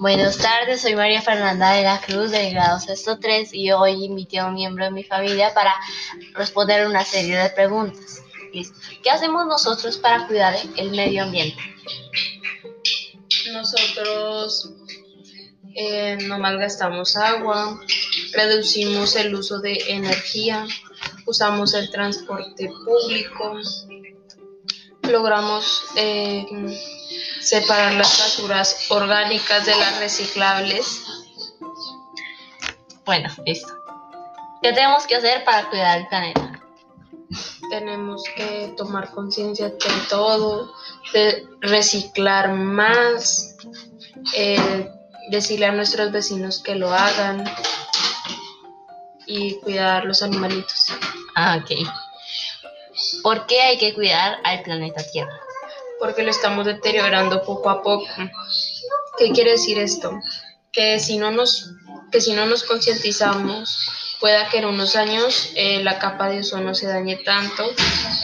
[0.00, 4.38] Buenas tardes, soy María Fernanda de la Cruz del grado sexto 3 y hoy invité
[4.38, 5.74] a un miembro de mi familia para
[6.32, 8.22] responder una serie de preguntas.
[9.02, 11.60] ¿Qué hacemos nosotros para cuidar el medio ambiente?
[13.52, 14.72] Nosotros
[15.74, 17.78] eh, no malgastamos agua,
[18.32, 20.66] reducimos el uso de energía,
[21.26, 23.58] usamos el transporte público,
[25.02, 26.46] logramos eh,
[27.40, 31.02] separar las basuras orgánicas de las reciclables.
[33.04, 33.72] Bueno, listo.
[34.62, 36.60] ¿Qué tenemos que hacer para cuidar el planeta?
[37.70, 40.74] Tenemos que tomar conciencia de todo,
[41.12, 43.56] de reciclar más,
[44.34, 44.90] eh,
[45.30, 47.44] decirle a nuestros vecinos que lo hagan
[49.26, 50.92] y cuidar los animalitos.
[51.36, 51.70] Ah, ok.
[53.22, 55.40] ¿Por qué hay que cuidar al planeta Tierra?
[56.00, 58.06] Porque lo estamos deteriorando poco a poco.
[59.18, 60.18] ¿Qué quiere decir esto?
[60.72, 61.70] Que si no nos,
[62.10, 66.74] que si no nos concientizamos, pueda que en unos años eh, la capa de ozono
[66.74, 67.64] se dañe tanto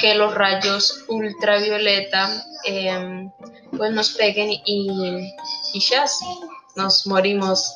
[0.00, 3.30] que los rayos ultravioleta em,
[3.76, 5.32] pues nos peguen y,
[5.72, 6.04] y ya
[6.76, 7.74] nos morimos.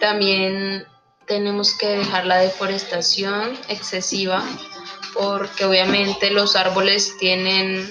[0.00, 0.86] También
[1.26, 4.42] tenemos que dejar la deforestación excesiva
[5.14, 7.88] porque obviamente los árboles tienen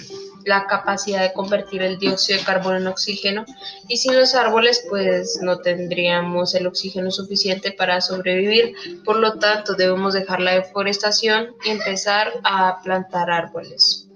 [0.48, 3.46] la capacidad de convertir el dióxido de carbono en oxígeno
[3.90, 8.74] y sin los árboles pues no tendríamos el oxígeno suficiente para sobrevivir.
[9.04, 14.08] Por lo tanto debemos dejar la deforestación y empezar a plantar árboles.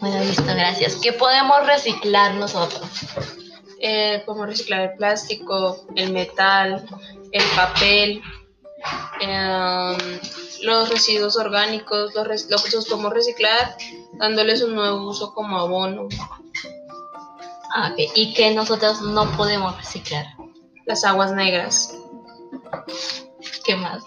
[0.00, 0.96] Bueno, listo, gracias.
[1.02, 2.88] ¿Qué podemos reciclar nosotros?
[3.80, 6.84] Eh, podemos reciclar el plástico, el metal,
[7.32, 8.22] el papel,
[9.22, 10.20] em,
[10.62, 13.76] los residuos orgánicos, los, res los podemos reciclar
[14.14, 16.08] dándoles un nuevo uso como abono.
[17.74, 20.26] Ah, ¿Y qué nosotros no podemos reciclar?
[20.84, 21.96] Las aguas negras.
[23.64, 24.02] ¿Qué más?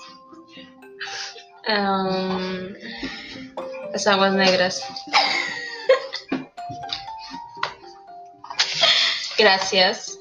[1.63, 2.75] Em,
[3.91, 4.83] las aguas negras.
[9.37, 10.14] Gracias.